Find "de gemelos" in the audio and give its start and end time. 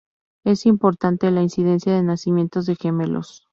2.65-3.45